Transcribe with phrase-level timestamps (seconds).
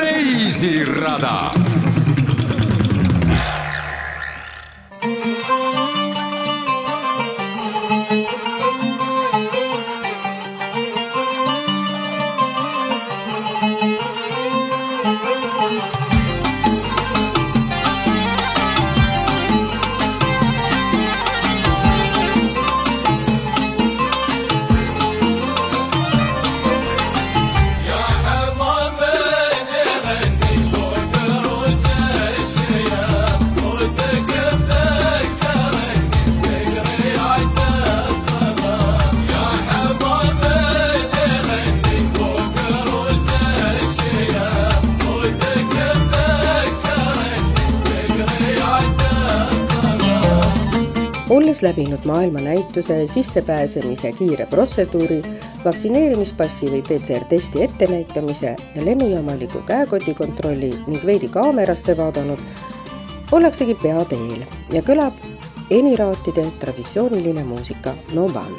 [0.00, 1.52] reisirada
[52.00, 55.22] läbinud maailmanäituse sissepääsemise kiire protseduuri,
[55.64, 62.38] vaktsineerimispassi või PCR-testi ettenäitamise ja lennujaamaliku käekotikontrolli ning veidi kaamerasse vaadanud,
[63.32, 65.14] ollaksegi peateel ja kõlab
[65.70, 68.56] Emiraatide traditsiooniline muusika Noban.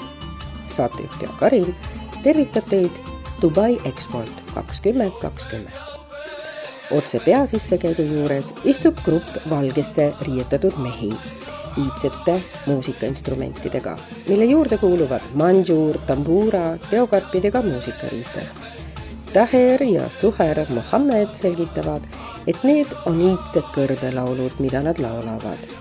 [0.68, 1.76] saatejuht Jaak Karin
[2.24, 2.92] tervitab teid
[3.42, 5.76] Dubai EXPO-lt kakskümmend kakskümmend.
[6.92, 11.14] otse peasissekäigu juures istub grupp valgesse riietatud mehi
[11.78, 18.48] iidsete muusikainstrumentidega, mille juurde kuuluvad mandžuur, tambura, teokarpidega muusikariistad.
[19.34, 22.04] Taher ja Suher Mohammed selgitavad,
[22.48, 25.72] et need on iidsed kõrbelaulud, mida nad laulavad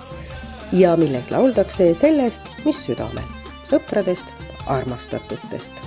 [0.73, 3.27] ja milles lauldakse sellest, mis südamel,
[3.67, 4.35] sõpradest,
[4.71, 5.83] armastatutest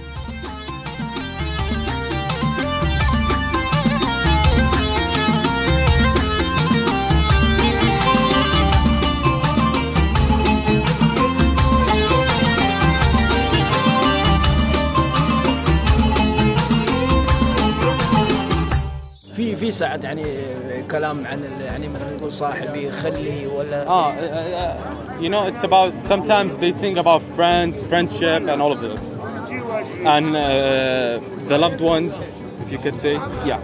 [19.72, 20.24] ساعات يعني
[20.90, 25.64] كلام عن ال- يعني مثلا يقول صاحبي خلي ولا Ah, uh, uh, you know, it's
[25.64, 29.02] about sometimes they sing about friends, friendship, and all of this,
[30.14, 32.12] and uh, the loved ones,
[32.64, 33.14] if you could say,
[33.50, 33.60] yeah.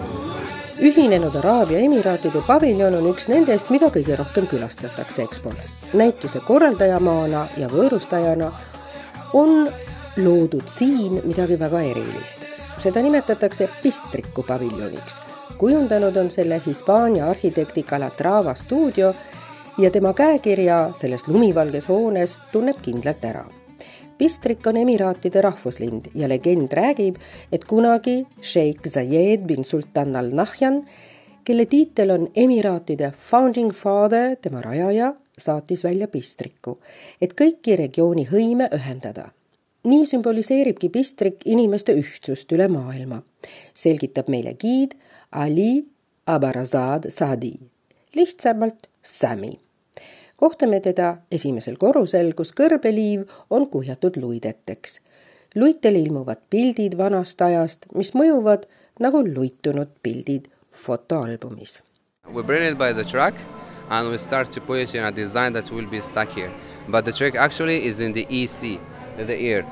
[0.88, 5.58] ühinenud Araabia Emiraatide paviljon on üks nendest, mida kõige rohkem külastatakse EXPO-l.
[6.00, 8.48] näituse korraldajamaana ja võõrustajana
[9.32, 9.68] on
[10.16, 12.38] loodud siin midagi väga erilist.
[12.78, 15.20] seda nimetatakse pistriku paviljoniks.
[15.59, 19.13] kujundanud on selle Hispaania arhitekti Calatrava stuudio
[19.77, 23.45] ja tema käekirja selles lumivalges hoones tunneb kindlalt ära
[24.19, 27.15] Pistrik on Emiraatide rahvuslind ja legend räägib,
[27.55, 30.81] et kunagi šeik Zayed bin Sultan Al Nahyan,
[31.47, 36.81] kelle tiitel on Emiraatide founding father, tema rajaja, saatis välja pistriku,
[37.21, 39.29] et kõiki regiooni hõime ühendada.
[39.87, 43.21] nii sümboliseeribki pistrik inimeste ühtsust üle maailma,
[43.73, 44.97] selgitab meile giid
[45.31, 45.85] Ali
[46.25, 47.55] Abarazad Sadi,
[48.15, 49.59] lihtsamalt Sami
[50.39, 54.99] kohtame teda esimesel korrusel, kus kõrbeliiv on kuhjatud luideteks.
[55.55, 58.67] luitele ilmuvad pildid vanast ajast, mis mõjuvad
[59.01, 61.81] nagu luitunud pildid fotoalbumis.
[62.33, 63.35] We bring it by the truck
[63.89, 66.51] and we start to position a design that will be stuck here.
[66.87, 68.79] But the trick actually is in the EC,
[69.17, 69.65] the ear.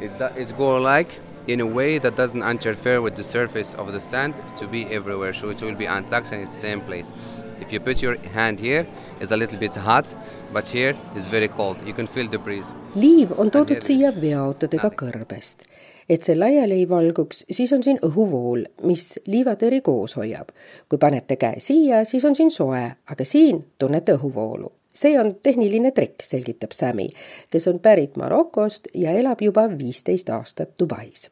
[0.00, 4.00] It, it go like in a way that doesn't interfere with the surface of the
[4.00, 7.12] sand to be everywhere, so it will be untouched and it's same place.
[7.60, 8.86] If you put your hand here,
[9.20, 10.16] it's a little bit hot,
[10.52, 11.76] but here is very cold.
[11.86, 12.66] You can feel the breeze.
[12.94, 15.64] liiv on toodud siia veoautodega kõrbest.
[16.08, 20.50] et see laiali ei valguks, siis on siin õhuvool, mis liivatõri koos hoiab.
[20.88, 24.81] kui panete käe siia, siis on siin soe, aga siin tunnete õhuvoolu.
[24.94, 27.08] See on tehniline trikk, selgitab Sami,
[27.50, 31.30] kes on pärit Marokost ja elab juba viisteist aastat Dubais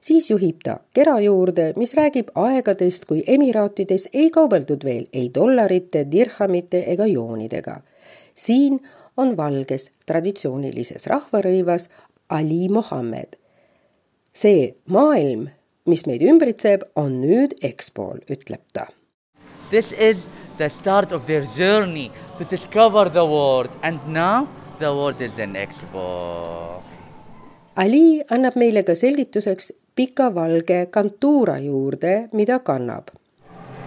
[0.00, 6.06] siis juhib ta kera juurde, mis räägib aegadest, kui Emiraatides ei kaubeldud veel ei dollarite,
[6.12, 7.80] dirhamite ega joonidega.
[8.34, 8.80] siin
[9.16, 11.88] on valges traditsioonilises rahvarõivas
[12.28, 13.36] Ali Mohammed.
[14.32, 15.48] see maailm,
[15.84, 18.86] mis meid ümbritseb, on nüüd EXPO-l, ütleb ta
[19.70, 20.16] This is
[20.58, 25.54] the start of their journey to discover the world, and now the world is an
[25.54, 26.82] expo.
[27.76, 33.06] Ali annab meile ka selgituseks pika valge kantuura juurde, mida kannab.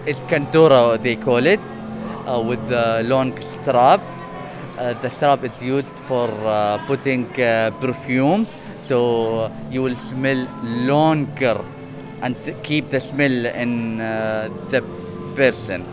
[0.05, 1.59] It's Kantura, they call it,
[2.25, 4.01] uh, with the long strap.
[4.79, 8.47] Uh, the strap is used for uh, putting uh, perfumes,
[8.87, 11.63] so you will smell longer
[12.21, 14.81] and keep the smell in uh, the
[15.35, 15.85] person.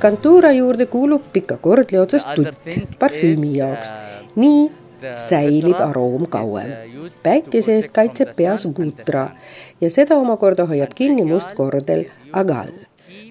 [0.00, 3.92] Kantuura juurde kuulub pika kordli otsas tutt parfüümi is, jaoks,
[4.36, 4.70] nii
[5.14, 6.70] säilib aroom kauem.
[7.22, 9.30] päikese eest kaitseb peas gutra
[9.80, 12.72] ja seda omakorda hoiab kinni must kordel agal.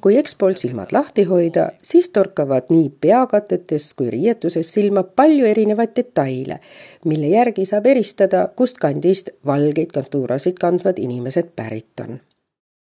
[0.01, 6.59] kui Expol silmad lahti hoida, siis torkavad nii peakatetes kui riietuses silma palju erinevaid detaile,
[7.05, 12.19] mille järgi saab eristada, kust kandist valgeid kontuurasid kandvad inimesed pärit on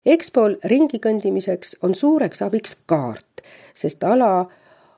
[0.04, 3.40] Expol ringi kõndimiseks on suureks abiks kaart,
[3.72, 4.44] sest ala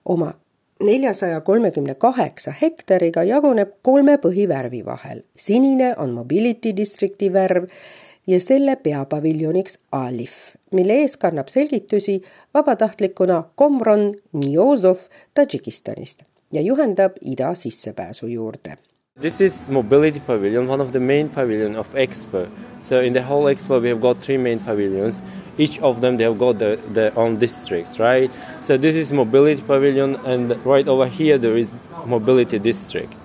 [0.04, 0.32] oma
[0.82, 5.22] neljasaja kolmekümne kaheksa hektariga jaguneb kolme põhivärvi vahel.
[5.36, 7.68] sinine on Mobility Districti värv
[8.26, 12.22] ja selle peapaviljoniks Alif, mille ees kannab selgitusi
[12.54, 18.76] vabatahtlikuna Komron Niozov Tadžikistanist ja juhendab ida sissepääsu juurde
[19.18, 22.50] This is Mobility Pavilion, one of the main pavilion of Expo.
[22.82, 25.22] So in the whole Expo we have got three main pavilions.
[25.56, 28.30] Each of them they have got their, their own districts, right?
[28.60, 31.72] So this is Mobility Pavilion and right over here there is
[32.04, 33.16] Mobility District.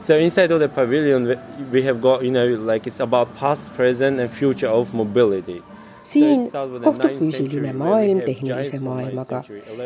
[0.00, 1.38] So inside of the pavilion
[1.70, 5.62] we have got, you know, like it's about past, present and future of mobility.
[6.08, 6.44] Siin
[6.84, 9.42] kohtub füüsiline maailm tehnilise maailmaga.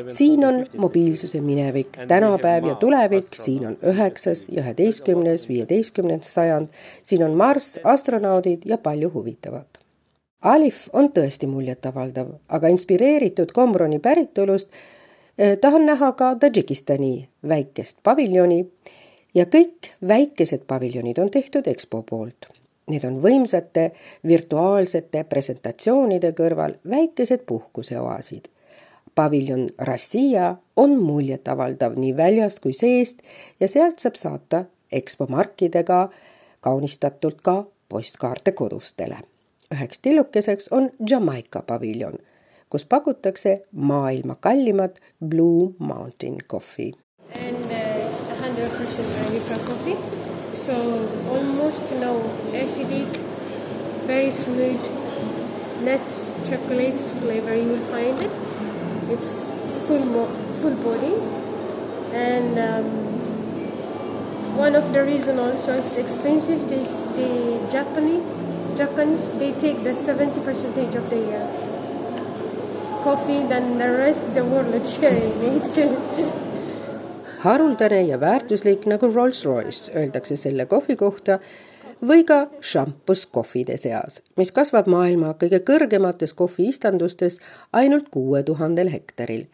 [0.08, 6.68] siin on mobiilsuse minevik, tänapäev ja tulevik, siin on üheksas üheteistkümnes, viieteistkümnes sajand,
[7.02, 9.82] siin on Marss, astronaudid ja palju huvitavat.
[10.42, 14.72] Alif on tõesti muljetavaldav, aga inspireeritud Komroni päritolust
[15.38, 18.64] eh, tahan näha ka Tadžikistani väikest paviljoni.
[19.34, 22.50] Ja kõik väikesed paviljonid on tehtud EXPO poolt
[22.90, 23.92] Need on võimsate
[24.26, 28.48] virtuaalsete presentatsioonide kõrval väikesed puhkuseoaasid.
[29.14, 33.22] paviljon Rassia on muljetavaldav nii väljast kui seest
[33.60, 36.08] ja sealt saab saata EXPO markidega
[36.60, 39.18] kaunistatult ka postkaarte kodustele.
[39.74, 42.18] üheks tillukeseks on Jamaica paviljon,
[42.70, 46.92] kus pakutakse maailma kallimat Blue Mountain Coffee.
[47.34, 47.92] And uh,
[48.42, 50.31] 100% Arabica coffee.
[50.54, 50.74] So
[51.30, 52.20] almost no
[52.52, 53.08] acidic,
[54.06, 54.84] very smooth
[55.82, 58.30] nuts, chocolates flavor you will find it.
[59.08, 59.28] It's
[59.86, 60.26] full
[60.60, 61.14] full body,
[62.12, 62.84] and um,
[64.58, 66.68] one of the reason also it's expensive.
[66.68, 68.22] This the Japanese
[68.76, 74.86] Japanese they take the seventy percentage of the uh, coffee, then the rest the world
[74.86, 76.42] sharing it.
[77.42, 81.38] haruldane ja väärtuslik nagu Rolls-Royce, öeldakse selle kohvi kohta,
[82.06, 87.38] või ka šampus kohvide seas, mis kasvab maailma kõige kõrgemates kohviistandustes
[87.72, 89.46] ainult kuue tuhandel hektaril.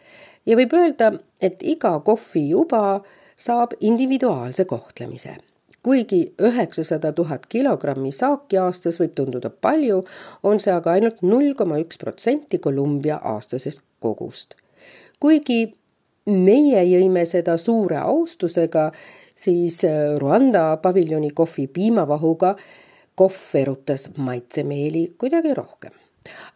[0.47, 1.13] ja võib öelda,
[1.43, 3.01] et iga kohvijuba
[3.37, 5.37] saab individuaalse kohtlemise
[5.83, 10.05] kuigi üheksasada tuhat kilogrammi saaki aastas võib tunduda palju,
[10.43, 14.57] on see aga ainult null koma üks protsenti Kolumbia aastasest kogust.
[15.21, 15.75] kuigi
[16.29, 18.91] meie jõime seda suure austusega,
[19.35, 22.55] siis äh, Rwanda paviljoni kohvi piimavahuga
[23.19, 25.93] kohv erutas maitsemeeli kuidagi rohkem.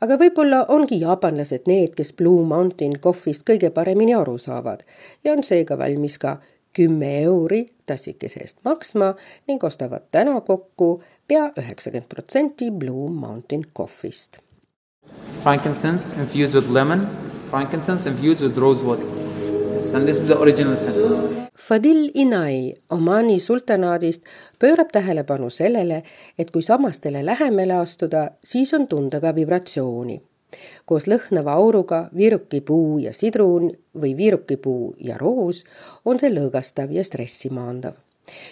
[0.05, 4.83] aga võib-olla ongi jaapanlased need, kes Blue Mountain kohvist kõige paremini aru saavad
[5.25, 6.37] ja on seega valmis ka
[6.77, 9.15] kümme euri tassikese eest maksma
[9.49, 10.91] ning ostavad täna kokku
[11.29, 14.39] pea üheksakümmend protsenti Blue Mountain kohvist.
[15.43, 17.09] Frankincense infused with lemon,
[17.51, 19.22] frankincense infused with rosewood
[19.95, 20.97] and this is the original scent.
[21.57, 24.23] Fadil Inai Omani sultanaadist
[24.59, 26.03] pöörab tähelepanu sellele,
[26.39, 30.23] et kui sammastele lähemale astuda, siis on tunda ka vibratsiooni.
[30.85, 35.63] koos lõhnava auruga viirukipuu ja sidrun või viirukipuu ja roos
[36.05, 37.95] on see lõõgastav ja stressi maandav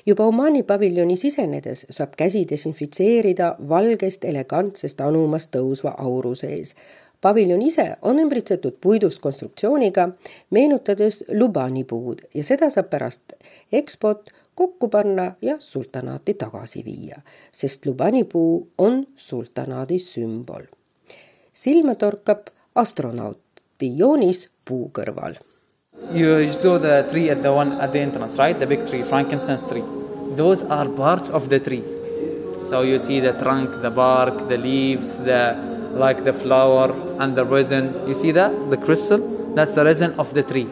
[0.06, 6.72] juba Omani paviljoni sisenedes saab käsi desinfitseerida valgest elegantsest anumast tõusva auru sees
[7.20, 10.08] paviljon ise on ümbritsetud puidust konstruktsiooniga,
[10.50, 13.36] meenutades Lubani puud ja seda saab pärast
[13.72, 17.20] EXPO-t kokku panna ja sultanaati tagasi viia,
[17.52, 20.66] sest Lubani puu on sultanaadi sümbol.
[21.52, 25.34] silma torkab astronauti joonis puu kõrval.
[26.12, 28.58] You, you saw the tree at the one at the entrance, right?
[28.58, 29.84] The big tree, frankincense tree.
[30.36, 31.82] Those are parts of the tree.
[32.62, 37.44] So you see the trunk, the bark, the leaves, the like the flower and the
[37.44, 37.92] resin.
[38.08, 38.70] You see that?
[38.70, 39.18] The crystal?
[39.54, 40.68] That's the resin of the tree.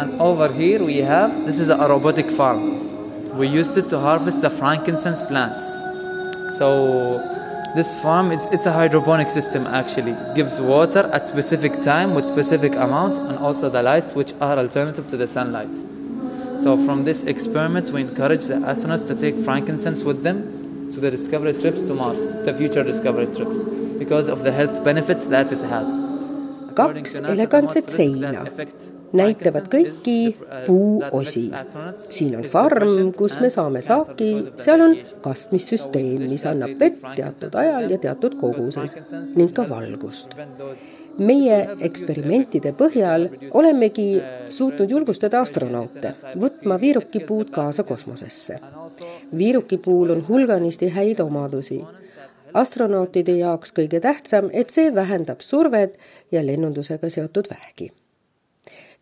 [0.00, 3.36] And over here we have this is a robotic farm.
[3.36, 5.62] We used it to harvest the frankincense plants.
[6.56, 7.18] So
[7.74, 10.12] this farm is it's a hydroponic system actually.
[10.12, 14.58] It gives water at specific time with specific amounts and also the lights which are
[14.58, 15.74] alternative to the sunlight.
[16.58, 21.10] So from this experiment we encourage the astronauts to take frankincense with them to the
[21.10, 23.87] discovery trips to Mars, the future discovery trips.
[23.98, 25.88] Because of the health benefits that it has.
[26.78, 28.44] kaks elegantset seina,
[29.12, 30.36] näitavad kõiki
[30.66, 31.50] puuosi.
[31.96, 37.90] siin on farm, kus me saame saaki, seal on kastmissüsteem, mis annab vett teatud ajal
[37.90, 38.96] ja teatud koguses
[39.34, 40.36] ning ka valgust.
[41.18, 43.24] meie eksperimentide põhjal
[43.58, 48.60] olemegi suutnud julgustada astronaute võtma viirukipuud kaasa kosmosesse.
[49.38, 51.80] viirukipuul on hulganisti häid omadusi
[52.58, 55.96] astronautide jaoks kõige tähtsam, et see vähendab survet
[56.32, 57.92] ja lennundusega seotud vähki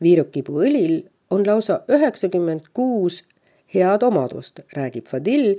[0.02, 3.22] viirukipuuõlil on lausa üheksakümmend kuus
[3.74, 5.56] head omadust, räägib Fadil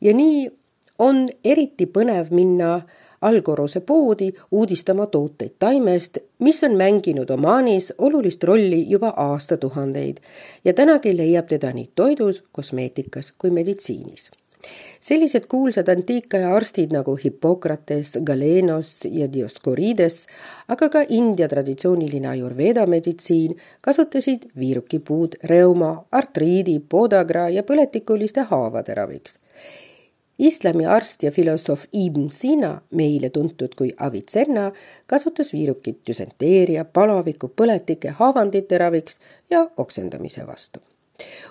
[0.00, 0.48] ja nii
[0.98, 2.80] on eriti põnev minna
[3.20, 10.22] allkorruse poodi uudistama tooteid taimest, mis on mänginud Omaanis olulist rolli juba aastatuhandeid
[10.64, 14.30] ja tänagi leiab teda nii toidus, kosmeetikas kui meditsiinis
[15.00, 20.26] sellised kuulsad antiikaja arstid nagu Hippokrates, Galenos ja Dioskorides,
[20.68, 29.40] aga ka India traditsiooniline Ayurveda meditsiin kasutasid viirukipuud reuma, artriidi, podagra ja põletikuliste haavade raviks.
[30.40, 34.70] Islami arst ja filosoof Ibn Sina, meile tuntud kui Avicenna,
[35.06, 40.80] kasutas viirukit düsenteeria, palaviku, põletike, haavandite raviks ja oksendamise vastu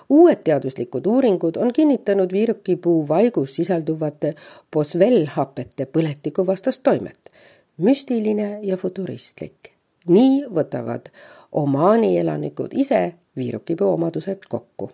[0.08, 4.34] uued teaduslikud uuringud on kinnitanud viirukipuu vaigus sisalduvate
[4.70, 7.30] posvellhapete põletikuvastast toimet.
[7.78, 9.72] müstiline ja futuristlik.
[10.08, 11.10] nii võtavad
[11.52, 14.90] Omaani elanikud ise viirukipuu omadused kokku.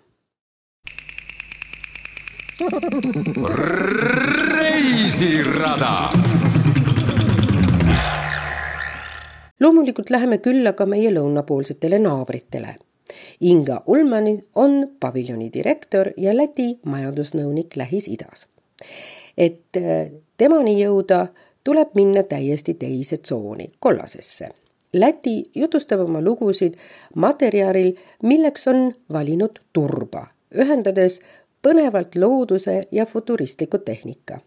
[4.53, 6.11] reisirada
[9.61, 12.77] loomulikult läheme külla ka meie lõunapoolsetele naabritele
[13.41, 18.47] Inga Ulmani on paviljoni direktor ja Läti majandusnõunik Lähis-Idas.
[19.37, 21.27] et äh, temani jõuda,
[21.65, 24.49] tuleb minna täiesti teise tsooni, kollasesse.
[24.95, 26.79] Läti jutustab oma lugusid
[27.15, 31.21] materjalil, milleks on valinud turba, ühendades
[31.63, 34.41] põnevalt looduse ja futuristliku tehnika.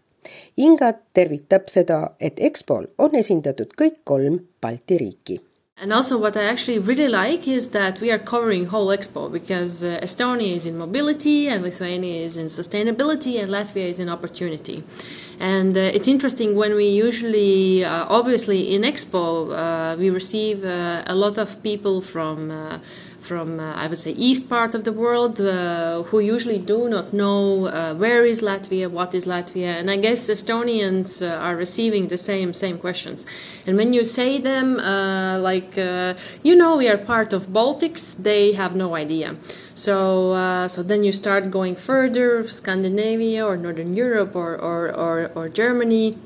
[0.56, 5.38] Inga tervitab seda, et EXPO-l on esindatud kõik kolm Balti riiki
[5.82, 9.82] And also, what I actually really like is that we are covering whole expo because
[9.82, 14.84] uh, Estonia is in mobility, and Lithuania is in sustainability, and Latvia is in opportunity.
[15.38, 19.24] And uh, it's interesting when we usually, uh, obviously, in expo,
[19.56, 22.78] uh, we receive uh, a lot of people from uh,
[23.20, 27.12] from uh, I would say east part of the world uh, who usually do not
[27.12, 32.08] know uh, where is Latvia, what is Latvia, and I guess Estonians uh, are receiving
[32.08, 33.26] the same same questions.
[33.66, 38.16] And when you say them uh, like uh, you know we are part of Baltics,
[38.16, 39.36] they have no idea.
[39.74, 45.48] So so then you start going further, Scandinavia or Northern Europe or or, or, or
[45.48, 46.16] Germany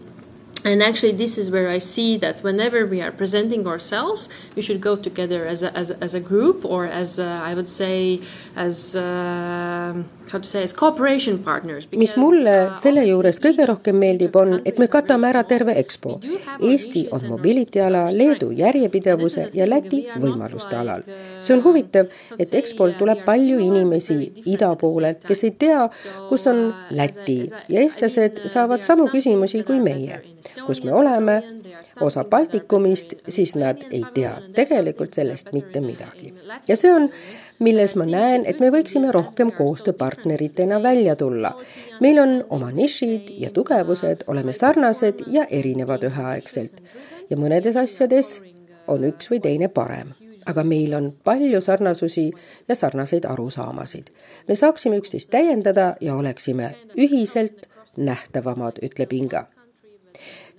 [0.65, 4.81] and actually this is where i see that whenever we are presenting ourselves we should
[4.81, 8.21] go together as a, as a, as a group or as a, I would say
[8.57, 11.89] as a, how to say as cooperation partners.
[11.93, 16.17] Mis mulle uh, selle juures kõige rohkem meeldib on et me katame ära terve EXPO.
[16.71, 21.05] Eesti on mobility ala Leedu järjepidevuse ja Läti võimaluste alal.
[21.45, 24.19] see on huvitav et EXPO-l tuleb palju inimesi
[24.49, 25.83] ida poolelt kes ei tea
[26.29, 27.45] kus on Läti.
[27.69, 30.23] ja eestlased saavad samu küsimusi kui meie
[30.67, 31.43] kus me oleme,
[32.01, 36.35] osa Baltikumist, siis nad ei tea tegelikult sellest mitte midagi.
[36.69, 37.09] ja see on,
[37.59, 41.55] milles ma näen, et me võiksime rohkem koostööpartneritena välja tulla.
[42.01, 46.83] meil on oma nišid ja tugevused, oleme sarnased ja erinevad üheaegselt.
[47.31, 48.43] ja mõnedes asjades
[48.89, 50.15] on üks või teine parem
[50.47, 52.33] aga meil on palju sarnasusi
[52.69, 54.11] ja sarnaseid arusaamasid.
[54.49, 59.47] me saaksime üksteist täiendada ja oleksime ühiselt nähtavamad, ütleb Inga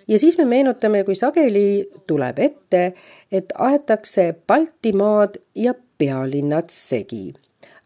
[0.07, 2.93] ja siis me meenutame, kui sageli tuleb ette,
[3.31, 7.33] et aetakse Baltimaad ja pealinnad segi.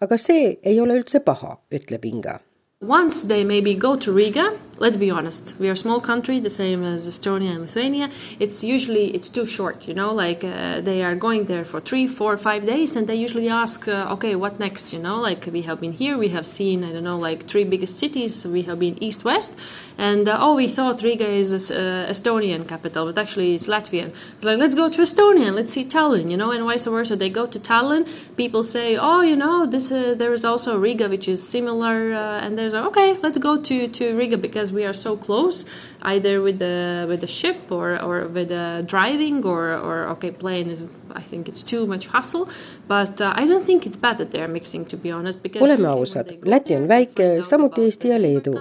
[0.02, 2.40] aga see ei ole üldse paha, ütleb Inga
[2.88, 6.50] Once they maybe go to Riga, let's be honest, we are a small country, the
[6.50, 8.10] same as Estonia and Lithuania.
[8.40, 10.14] It's usually it's too short, you know.
[10.14, 13.88] Like uh, they are going there for three, four, five days, and they usually ask,
[13.88, 14.94] uh, okay, what next?
[14.94, 17.66] You know, like we have been here, we have seen, I don't know, like three
[17.66, 18.48] biggest cities.
[18.48, 19.52] We have been east, west,
[19.98, 24.14] and uh, oh, we thought Riga is uh, Estonian capital, but actually it's Latvian.
[24.42, 27.18] Like let's go to Estonia, let's see Tallinn, you know, and vice versa.
[27.18, 28.08] They go to Tallinn,
[28.38, 32.46] people say, oh, you know, this uh, there is also Riga, which is similar, uh,
[32.46, 35.66] and there's there's okay, let's go to, to Riga because we are so close,
[36.02, 40.70] either with the with the ship or, or with the driving or, or okay, plane
[40.70, 40.84] is
[41.16, 42.48] I think it's too much hustle,
[42.88, 45.42] but uh, I don't think it's bad that they are mixing to be honest.
[45.60, 48.60] oleme ausad, Läti on väike, samuti Eesti ja Leedu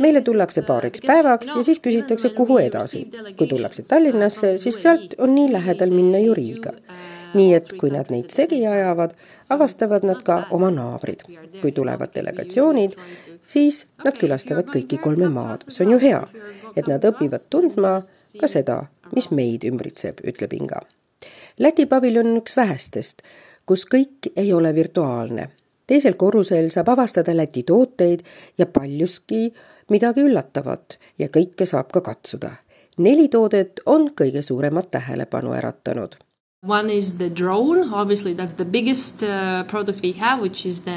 [0.00, 3.06] meile tullakse paariks päevaks ja siis küsitakse, kuhu edasi.
[3.36, 6.72] kui tullakse Tallinnasse, siis sealt on nii lähedal minna ju Riiga
[7.34, 9.14] nii et kui nad neid segi ajavad,
[9.54, 11.24] avastavad nad ka oma naabrid.
[11.60, 12.96] kui tulevad delegatsioonid,
[13.46, 16.20] siis nad külastavad kõiki kolme maad, see on ju hea,
[16.76, 17.96] et nad õpivad tundma
[18.40, 18.82] ka seda,
[19.14, 20.80] mis meid ümbritseb, ütleb Inga.
[21.58, 23.22] Läti paviljon on üks vähestest,
[23.66, 25.48] kus kõik ei ole virtuaalne.
[25.86, 28.22] teisel korrusel saab avastada Läti tooteid
[28.58, 29.52] ja paljuski
[29.90, 32.50] midagi üllatavat ja kõike saab ka katsuda.
[32.98, 36.14] neli toodet on kõige suuremat tähelepanu äratanud
[36.64, 37.92] One is the drone.
[37.92, 40.90] Obviously, that's the biggest uh, product we have, which is the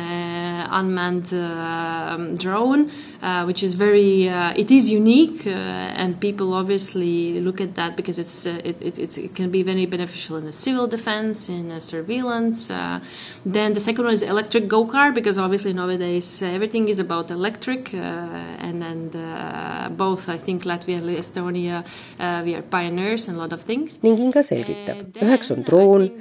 [0.69, 2.89] unmanned uh, drone,
[3.21, 4.29] uh, which is very.
[4.29, 8.81] Uh, it is unique, uh, and people obviously look at that because it's uh, it,
[8.81, 12.67] it, it, can be very beneficial in the civil defense, in surveillance.
[13.45, 17.93] then the second one is electric go kart because obviously nowadays everything is about electric,
[17.93, 19.11] and and
[19.97, 21.77] both I think Latvia and Estonia
[22.43, 24.01] we are pioneers in a lot of things.
[24.03, 26.11] ning Inga selgitab, üheks on droon,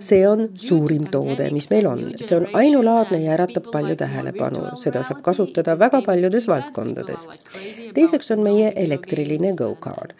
[0.00, 5.02] see on suurim toode, mis meil on, see on ainulaadne ja äratab palju tähelepanu, seda
[5.06, 7.28] saab kasutada väga paljudes valdkondades.
[7.94, 10.14] teiseks on meie elektriline go-kart.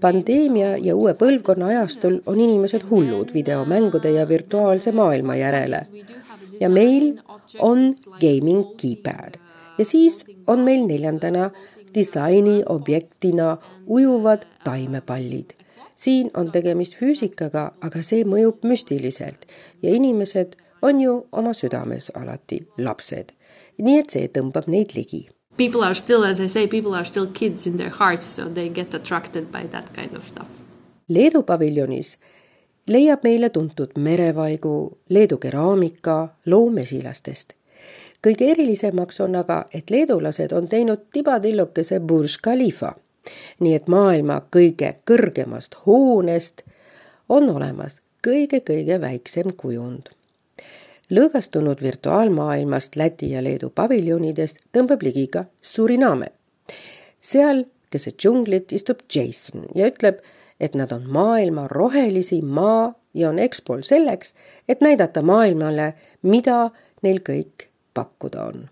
[0.00, 5.80] pandeemia ja uue põlvkonna ajastul on inimesed hullud videomängude ja virtuaalse maailma järele.
[6.60, 7.18] ja meil
[7.58, 9.38] on gaming keypad
[9.78, 11.50] ja siis on meil neljandana
[11.94, 13.56] disainiobjektina
[13.88, 15.61] ujuvad taimepallid
[16.02, 19.46] siin on tegemist füüsikaga, aga see mõjub müstiliselt
[19.82, 23.32] ja inimesed on ju oma südames alati lapsed.
[23.78, 25.28] nii et see tõmbab neid ligi.
[25.56, 28.68] People are still, as I say, people are still kids in their hearts, so they
[28.68, 30.46] get attracted by that kind of stuff.
[31.08, 32.18] Leedu paviljonis
[32.88, 37.52] leiab meile tuntud merevaigu, Leedu keraamika, loo mesilastest.
[38.26, 42.94] kõige erilisemaks on aga, et leedulased on teinud tibatillukese Burj Khalifa
[43.60, 46.62] nii et maailma kõige kõrgemast hoonest
[47.28, 50.10] on olemas kõige-kõige väiksem kujund.
[51.10, 56.26] lõõgastunud virtuaalmaailmast Läti ja Leedu paviljonidest tõmbab ligi ka Suriname.
[57.20, 60.18] seal keset džunglit istub Jason ja ütleb,
[60.60, 64.34] et nad on maailma rohelisim maa ja on EXPO-l selleks,
[64.68, 66.70] et näidata maailmale, mida
[67.02, 68.68] neil kõik pakkuda on.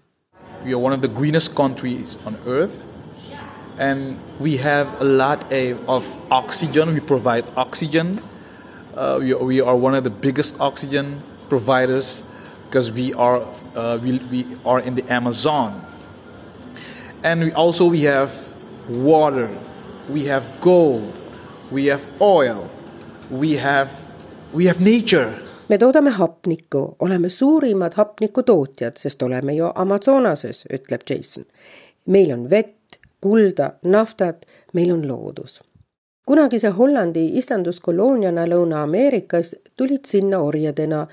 [0.65, 2.90] We are one of the greenest countries on earth
[3.81, 5.41] and we have a lot
[5.89, 6.93] of oxygen.
[6.93, 8.21] We provide oxygen.
[8.95, 12.23] Uh, we, we, are one of the biggest oxygen providers
[12.67, 13.41] because we are
[13.75, 15.81] uh, we, we are in the Amazon,
[17.25, 18.31] and we also we have
[18.89, 19.49] water,
[20.11, 21.19] we have gold,
[21.71, 22.69] we have oil,
[23.31, 23.91] we have
[24.53, 25.33] we have nature.
[25.69, 31.45] me toodame hapnikku, oleme suurimad hapnikutootjad, sest oleme ju Amazonases, ütleb Jason.
[32.07, 32.80] meil on vett,
[33.21, 35.61] kulda, naftat, meil on loodus.
[36.27, 41.07] kunagise Hollandi istanduskolooniana Lõuna-Ameerikas tulid sinna orjadena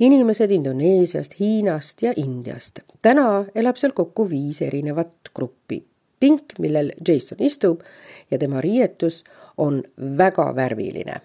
[0.00, 2.80] inimesed Indoneesiast, Hiinast ja Indiast.
[3.02, 5.84] täna elab seal kokku viis erinevat gruppi.
[6.20, 7.80] pink, millel Jason istub
[8.30, 9.24] ja tema riietus
[9.56, 9.82] on
[10.18, 11.20] väga värviline.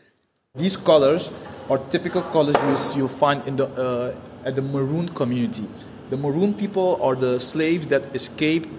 [0.58, 1.32] These colors
[1.70, 5.64] are typical colors you find in the uh, at the maroon community.
[6.10, 8.70] The maroon people are the slaves that escaped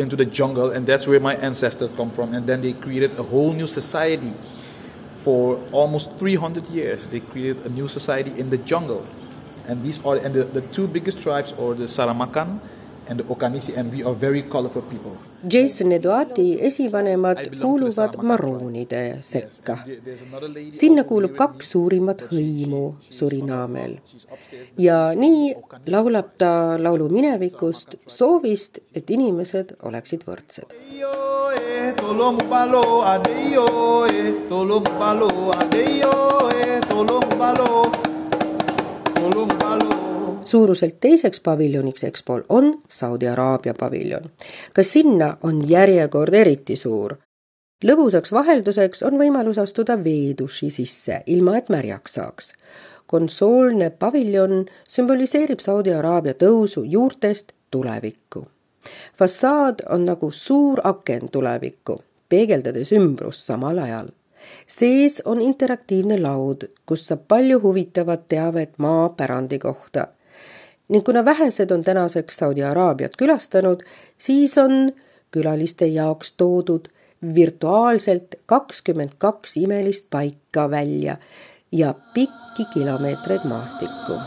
[0.00, 2.34] into the jungle, and that's where my ancestors come from.
[2.34, 4.32] And then they created a whole new society.
[5.22, 9.06] For almost 300 years, they created a new society in the jungle.
[9.68, 12.58] And these are and the, the two biggest tribes are the Saramakan
[13.10, 15.12] and we are very colorful people.
[15.48, 19.78] Jason Eduati esivanemad kuuluvad maroonide sekka.
[20.72, 23.96] sinna kuulub kaks suurimat hõimu Surinaamel.
[24.78, 25.54] ja nii
[25.86, 30.76] laulab ta laulu minevikust, soovist, et inimesed oleksid võrdsed.
[31.96, 33.00] tolomubalo
[40.50, 44.30] suuruselt teiseks paviljoniks EXPO-l on Saudi Araabia paviljon.
[44.74, 47.14] ka sinna on järjekord eriti suur.
[47.84, 52.52] lõbusaks vahelduseks on võimalus astuda veeduši sisse, ilma et märjaks saaks.
[53.06, 58.46] konsoolne paviljon sümboliseerib Saudi Araabia tõusu juurtest tulevikku.
[59.14, 64.08] fassaad on nagu suur aken tulevikku, peegeldades ümbrust samal ajal
[64.66, 70.06] sees on interaktiivne laud, kus saab palju huvitavat teavet maapärandi kohta
[70.89, 73.81] ning kuna vähesed on tänaseks Saudi Araabiat külastanud,
[74.17, 74.91] siis on
[75.31, 76.87] külaliste jaoks toodud
[77.35, 81.17] virtuaalselt kakskümmend kaks imelist paika välja
[81.71, 84.19] ja pikki kilomeetreid maastikku.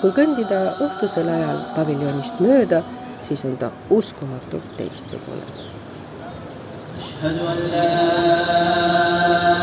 [0.00, 2.84] kui kõndida õhtusel ajal paviljonist mööda,
[3.22, 5.42] siis on ta uskumatult teistsugune.
[7.08, 9.61] أشهد أن لا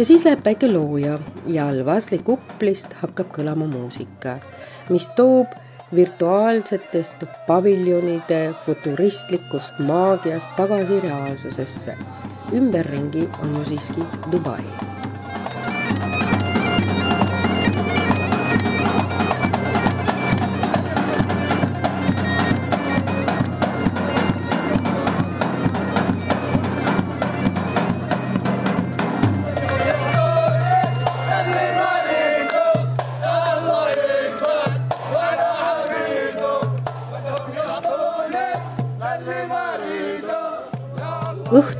[0.00, 1.18] ja siis läheb päike looja
[1.52, 4.38] ja Al-Vasli kuplist hakkab kõlama muusika,
[4.88, 5.52] mis toob
[5.94, 11.98] virtuaalsetest paviljonide futuristlikust maagiast tagasi reaalsusesse.
[12.52, 14.64] ümberringi on ju siiski Dubai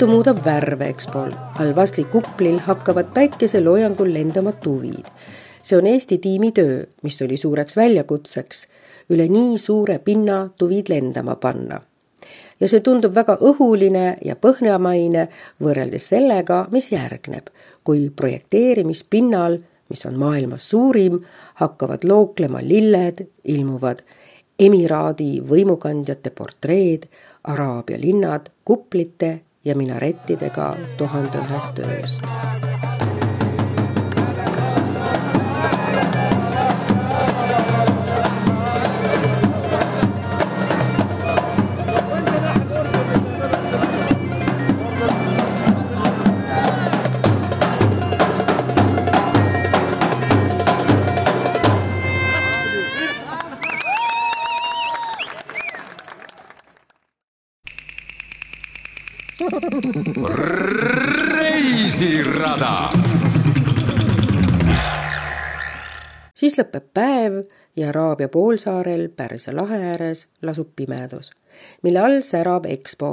[0.00, 1.32] õhtu muudab värve Expol.
[1.60, 5.04] Al-Vasli kuplil hakkavad päikeseloojangul lendama tuvid.
[5.62, 8.68] see on Eesti tiimi töö, mis oli suureks väljakutseks,
[9.12, 11.80] üle nii suure pinna tuvid lendama panna.
[12.60, 15.26] ja see tundub väga õhuline ja põhjamaine
[15.60, 17.52] võrreldes sellega, mis järgneb,
[17.84, 19.58] kui projekteerimispinnal,
[19.90, 21.20] mis on maailmas suurim,
[21.54, 24.00] hakkavad looklema lilled, ilmuvad
[24.58, 27.04] Emiraadi võimukandjate portreed,
[27.44, 32.69] Araabia linnad kuplite ja minarettidega tuhande ühest ööst.
[66.50, 67.34] Siis lõpeb päev
[67.76, 71.30] ja Araabia poolsaarel Pärsia lahe ääres lasub pimedus,
[71.82, 73.10] mille all särab EXPO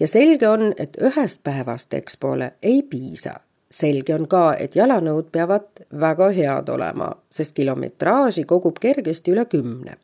[0.00, 3.40] ja selge on, et ühest päevast EXPO-le ei piisa.
[3.70, 9.96] selge on ka, et jalanõud peavad väga head olema, sest kilometraaži kogub kergesti üle kümne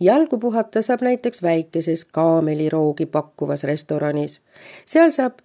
[0.00, 4.40] jalgu puhata saab näiteks väikeses kaameliroogi pakkuvas restoranis.
[4.86, 5.40] seal saab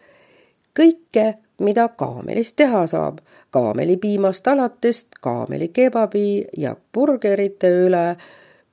[0.79, 3.17] kõike, mida kaamelist teha saab,
[3.51, 8.17] kaamelipiimast alates kaamelikebabi ja burgerite üle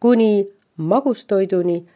[0.01, 0.45] kuni
[0.77, 1.87] magustoiduni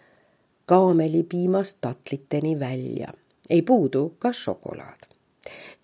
[0.66, 3.09] kaamelipiimast tatliteni välja.
[3.51, 5.03] ei puudu ka šokolaad.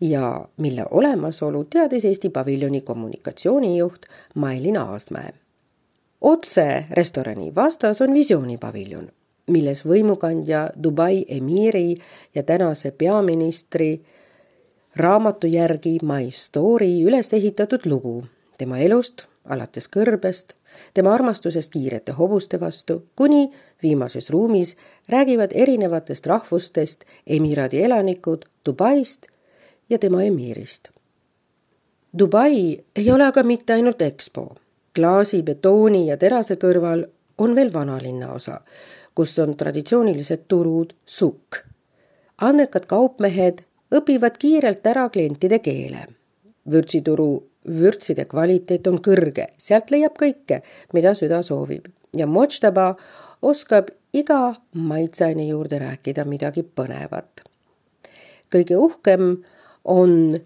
[0.01, 4.03] ja mille olemasolu teadis Eesti paviljoni kommunikatsioonijuht
[4.35, 5.35] Mailin Aasmäe
[6.25, 9.09] otse restorani vastas on visioonipaviljon,
[9.51, 11.95] milles võimukandja Dubai emiiri
[12.35, 14.05] ja tänase peaministri
[14.97, 18.25] raamatu järgi My Story üles ehitatud lugu
[18.59, 20.55] tema elust alates kõrbest,
[20.95, 23.51] tema armastusest kiirete hobuste vastu, kuni
[23.83, 24.77] viimases ruumis
[25.09, 29.27] räägivad erinevatest rahvustest emiraadi elanikud Dubaist
[29.91, 30.89] ja tema emiirist.
[32.19, 34.47] Dubai ei ole aga mitte ainult EXPO
[34.95, 37.05] klaasi, betooni ja terase kõrval
[37.39, 38.61] on veel vanalinna osa,
[39.15, 41.65] kus on traditsioonilised turud, sukk.
[42.41, 46.07] andekad kaupmehed õpivad kiirelt ära klientide keele.
[46.71, 52.95] vürtsituru vürtside kvaliteet on kõrge, sealt leiab kõike, mida süda soovib ja Mojtaba
[53.43, 57.43] oskab iga maitseaine juurde rääkida midagi põnevat.
[58.55, 59.43] kõige uhkem
[59.85, 60.39] on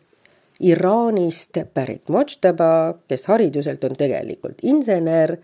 [0.61, 5.37] Iraanist pärit Mojtaba, kes hariduselt on tegelikult insener.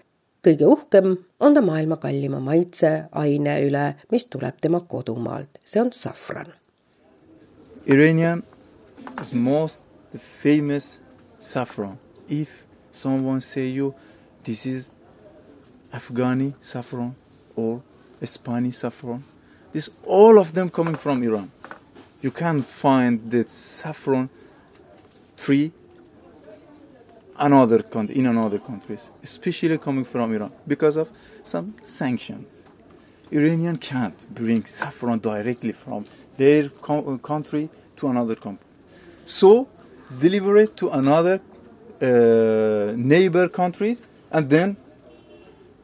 [0.47, 6.64] kõige uhkem on ta maailma kallima maitseaine üle, mis tuleb tema kodumaalt, see on safran.
[7.87, 8.43] Iranian
[9.21, 9.83] is most
[10.19, 10.99] famous
[11.39, 11.99] saffron.
[12.29, 13.95] If someone say you
[14.43, 14.89] this is
[15.93, 17.15] Afghani saffron
[17.55, 17.83] or
[18.23, 19.23] Spanish saffron,
[19.73, 21.51] this all of them coming from Iran.
[22.23, 24.31] You can't find the saffron
[25.37, 25.71] free
[27.39, 31.11] another in another countries, especially coming from Iran because of
[31.43, 32.71] some sanctions.
[33.31, 38.67] Iranian can't bring saffron directly from their co- country to another country,
[39.25, 39.67] so
[40.21, 41.41] deliver it to another
[42.03, 44.77] uh, neighbor countries and then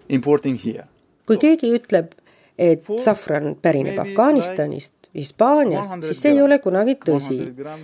[0.08, 0.86] importing here.
[1.26, 2.10] kui keegi ütleb,
[2.58, 7.38] et safran pärineb Afganistanist, Hispaaniast, siis see ei ole kunagi tõsi.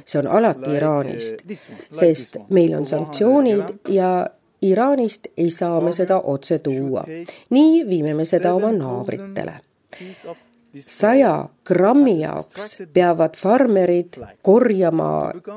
[0.05, 1.45] see on alati Iraanist,
[1.91, 4.11] sest meil on sanktsioonid ja
[4.63, 7.05] Iraanist ei saa me seda otse tuua.
[7.51, 9.61] nii viime me seda oma naabritele.
[10.81, 15.11] Saja grammi jaoks peavad farmerid korjama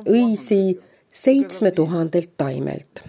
[0.06, 0.78] õisi
[1.10, 3.02] seitsme tuhandelt taimelt.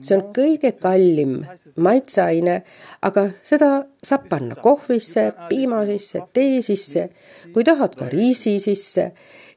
[0.00, 1.44] see on kõige kallim
[1.76, 2.56] maitseaine,
[3.02, 3.70] aga seda
[4.02, 7.08] saab panna kohvisse, piima sisse, tee sisse,
[7.54, 9.10] kui tahad ka riisi sisse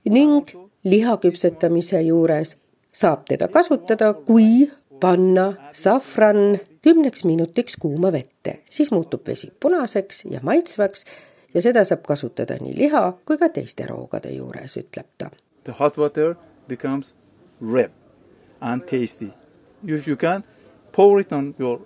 [0.05, 2.57] ning liha küpsetamise juures
[2.93, 4.69] saab teda kasutada, kui
[5.01, 11.05] panna safran kümneks minutiks kuuma vette, siis muutub vesi punaseks ja maitsvaks
[11.53, 15.29] ja seda saab kasutada nii liha kui ka teiste roogade juures, ütleb ta.
[15.63, 16.35] The hot water
[16.67, 17.13] becomes
[17.61, 17.91] red
[18.61, 19.31] and tasty.
[19.83, 20.43] You, you can
[20.91, 21.79] pour it on your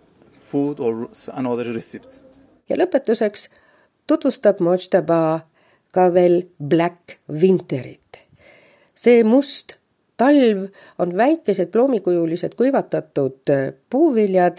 [0.52, 2.24] food or another recipes.
[2.70, 3.48] ja lõpetuseks
[4.08, 5.40] tutvustab Mojtaba
[5.96, 8.24] ka veel Black Winterit.
[8.96, 9.78] see must
[10.18, 10.68] talv
[11.00, 14.58] on väikesed ploomikujulised kuivatatud äh, puuviljad,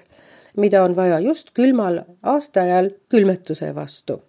[0.57, 4.23] mida on vaja just külmal aastaajal külmetuse vastu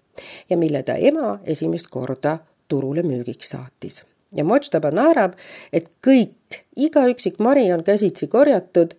[0.49, 4.03] ja mille ta ema esimest korda turule müügiks saatis
[4.35, 5.33] ja Mojtaba naerab,
[5.73, 8.93] et kõik, iga üksik mari on käsitsi korjatud,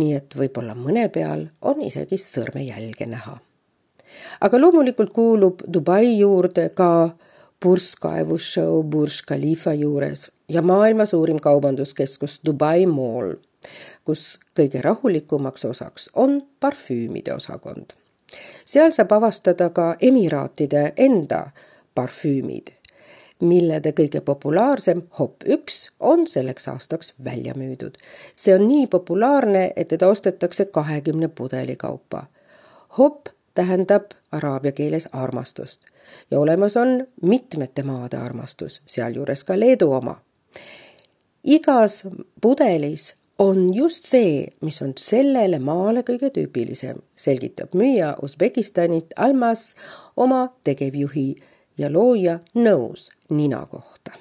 [0.00, 3.36] nii et võib-olla mõne peal on isegi sõrmejälge näha.
[4.40, 7.16] aga loomulikult kuulub Dubai juurde ka
[7.60, 13.34] purskkaevusshow Burj Khalifa juures ja maailma suurim kaubanduskeskus Dubai Mall,
[14.04, 17.99] kus kõige rahulikumaks osaks on parfüümide osakond.
[18.64, 21.50] Seal saab avastada ka emiraatide enda
[21.94, 22.80] parfüümid
[23.40, 27.96] millede kõige populaarsem Hop üks on selleks aastaks välja müüdud.
[28.36, 32.26] see on nii populaarne, et teda ostetakse kahekümne pudeli kaupa.
[32.98, 35.82] Hop tähendab araabia keeles armastust
[36.30, 40.20] ja olemas on mitmete maade armastus, sealjuures ka Leedu oma.
[41.44, 42.06] igas
[42.40, 49.74] pudelis on just see, mis on sellele maale kõige tüüpilisem, selgitab müüja Usbekistanit Almas
[50.16, 51.28] oma tegevjuhi
[51.80, 54.18] ja looja nõus nina kohta.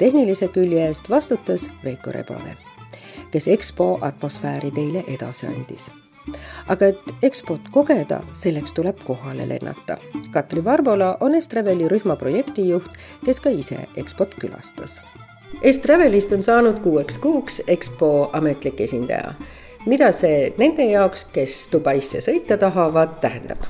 [0.00, 2.56] Tehnilise külje eest vastutas Veiko Rebane,
[3.30, 5.90] kes EXPO atmosfääri teile edasi andis.
[6.68, 9.96] aga et EXPO-t kogeda, selleks tuleb kohale lennata.
[10.30, 12.92] Katri Varbola on Estraveli rühma projektijuht,
[13.24, 15.00] kes ka ise EXPO-t külastas.
[15.62, 19.34] Estravelist on saanud kuueks kuuks EXPO ametlik esindaja.
[19.86, 23.64] mida see nende jaoks, kes Dubaisse sõita tahavad, tähendab?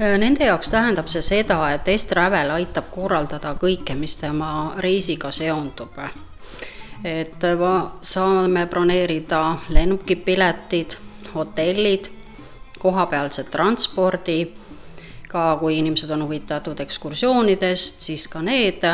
[0.00, 5.96] Äh, nende jaoks tähendab see seda, et Estravel aitab korraldada kõike, mis tema reisiga seondub.
[7.04, 7.44] et
[8.02, 10.96] saame broneerida lennukipiletid,
[11.34, 12.08] hotellid,
[12.78, 14.52] kohapealse transpordi,
[15.28, 18.84] ka kui inimesed on huvitatud ekskursioonidest, siis ka need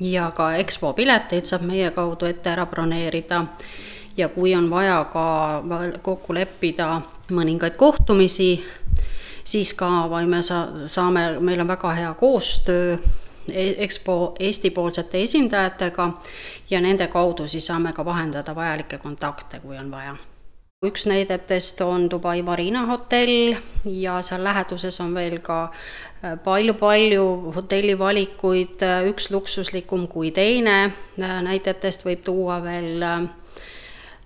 [0.00, 3.44] ja ka EXPO pileteid saab meie kaudu ette ära broneerida
[4.16, 5.26] ja kui on vaja ka
[6.02, 8.64] kokku leppida mõningaid kohtumisi,
[9.48, 12.96] siis ka või me sa-, saame, meil on väga hea koostöö
[13.48, 16.10] e-, EXPO Eesti-poolsete esindajatega
[16.70, 20.16] ja nende kaudu siis saame ka vahendada vajalikke kontakte, kui on vaja.
[20.84, 25.64] üks näidetest on Dubai Marina hotell ja seal läheduses on veel ka
[26.44, 33.04] palju-palju äh, hotellivalikuid, äh, üks luksuslikum kui teine, äh, näidetest võib tuua veel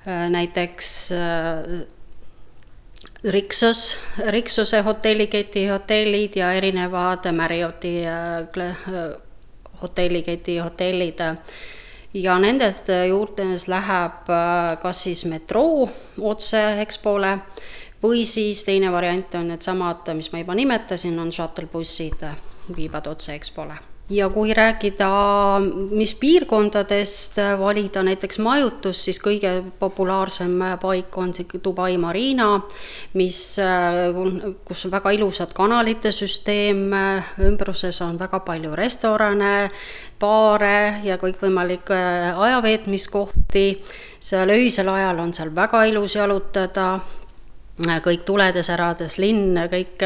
[0.02, 0.86] näiteks
[3.24, 9.18] Riksos, Riksose hotelliketi hotellid ja erinevad Marrioti äh,
[9.82, 11.18] hotelliketi hotellid.
[12.14, 15.88] ja nendest juurtes läheb äh, kas siis metroo
[16.20, 17.38] otse EXPO-le
[18.02, 22.26] või siis teine variant on needsamad, mis ma juba nimetasin, on shuttle bussid
[22.76, 25.08] viivad otse EXPO-le ja kui rääkida,
[25.94, 32.50] mis piirkondadest valida näiteks majutust, siis kõige populaarsem paik on see Dubai Marina,
[33.14, 33.40] mis,
[34.66, 36.90] kus on väga ilusad kanalite süsteem,
[37.46, 39.70] ümbruses on väga palju restorane,
[40.20, 42.02] baare ja kõikvõimalikke
[42.36, 43.66] ajaveetmiskohti,
[44.22, 47.00] seal öisel ajal on seal väga ilus jalutada
[48.04, 50.04] kõik tuledes, ärades linn, kõik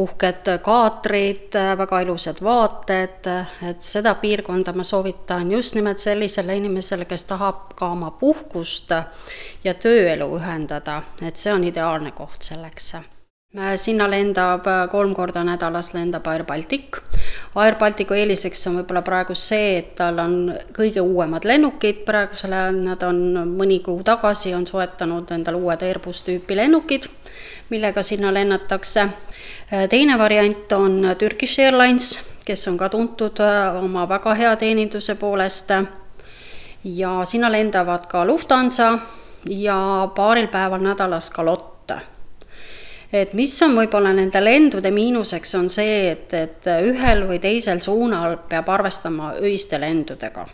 [0.00, 3.30] uhked kaatrid, väga ilusad vaated,
[3.70, 8.94] et seda piirkonda ma soovitan just nimelt sellisele inimesele, kes tahab ka oma puhkust
[9.64, 12.94] ja tööelu ühendada, et see on ideaalne koht selleks
[13.54, 16.96] sinna lendab kolm korda nädalas lendab Air Baltic.
[17.54, 20.34] Air Balticu eeliseks on võib-olla praegu see, et tal on
[20.74, 23.20] kõige uuemad lennukid praegusel ajal, nad on
[23.54, 27.06] mõni kuu tagasi on soetanud endale uued Airbus tüüpi lennukid,
[27.70, 29.08] millega sinna lennatakse.
[29.90, 33.38] teine variant on Turkish Airlines, kes on ka tuntud
[33.82, 35.70] oma väga hea teeninduse poolest.
[36.84, 38.98] ja sinna lendavad ka Lufthansa
[39.46, 42.13] ja paaril päeval nädalas ka Lotte
[43.14, 48.40] et mis on võib-olla nende lendude miinuseks, on see, et, et ühel või teisel suunal
[48.50, 50.46] peab arvestama öiste lendudega.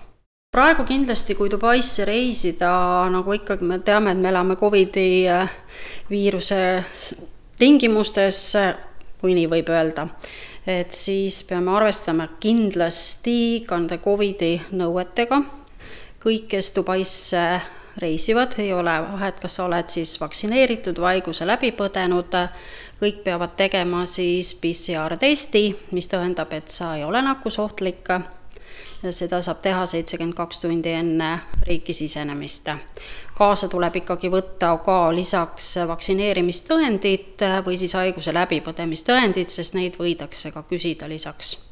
[0.50, 2.70] praegu kindlasti, kui Dubaisse reisida,
[3.10, 5.50] nagu ikkagi me teame, et me elame Covidi äh,
[6.10, 6.84] viiruse
[7.58, 8.56] tingimustes,
[9.20, 10.08] kui nii võib öelda,
[10.66, 15.42] et siis peame arvestama kindlasti ka nende Covidi nõuetega.
[16.20, 17.44] kõik, kes Dubaisse
[17.98, 22.36] reisivad, ei ole vahet, kas sa oled siis vaktsineeritud või haiguse läbi põdenud,
[23.00, 25.64] kõik peavad tegema siis PCR-testi,
[25.96, 28.12] mis tõendab, et sa ei ole nakkusohtlik.
[29.00, 31.30] Ja seda saab teha seitsekümmend kaks tundi enne
[31.64, 32.68] riiki sisenemist.
[33.34, 40.62] kaasa tuleb ikkagi võtta ka lisaks vaktsineerimistõendid või siis haiguse läbipõdemistõendid, sest neid võidakse ka
[40.68, 41.69] küsida lisaks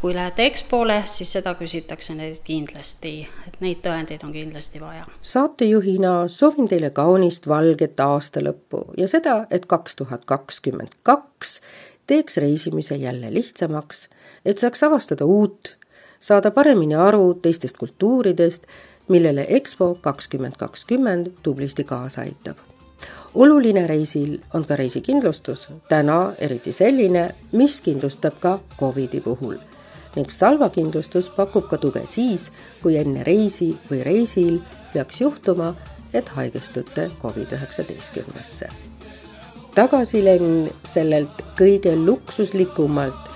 [0.00, 5.06] kui lähete EXPO-le, siis seda küsitakse neilt kindlasti, et neid tõendeid on kindlasti vaja.
[5.20, 11.60] saatejuhina soovin teile kaunist valget aasta lõppu ja seda, et kaks tuhat kakskümmend kaks
[12.06, 14.08] teeks reisimise jälle lihtsamaks,
[14.44, 15.76] et saaks avastada uut,
[16.20, 18.66] saada paremini aru teistest kultuuridest,
[19.08, 22.56] millele EXPO kakskümmend kakskümmend tublisti kaasa aitab.
[23.34, 29.56] Oluline reisil on ka reisikindlustus, täna eriti selline, mis kindlustab ka Covidi puhul
[30.16, 32.50] ning Salva kindlustus pakub ka tuge siis,
[32.82, 34.58] kui enne reisi või reisil
[34.94, 35.74] peaks juhtuma,
[36.14, 38.68] et haigestute Covid-19-sse.
[39.76, 43.28] tagasilend sellelt kõige luksuslikumalt,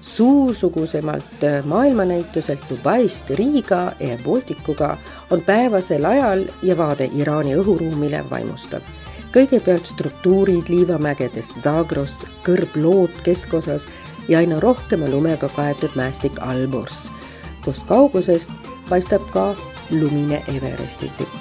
[0.00, 4.96] suursugusemalt maailmanäituselt Dubaist Riiga Air Balticuga
[5.30, 8.82] on päevasel ajal ja vaade Iraani õhuruumile vaimustav
[9.32, 13.88] kõigepealt struktuurid liivamägedes Zagros, kõrblood keskosas
[14.28, 17.12] ja aina rohkema lumega kaetud mäestik Albors,
[17.64, 18.50] kust kaugusest
[18.88, 19.54] paistab ka
[19.90, 21.40] lumine Everesti tipp.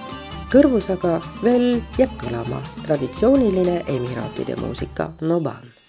[0.52, 5.81] kõrvus aga veel jääb kõlama traditsiooniline Emiraatide muusika Noban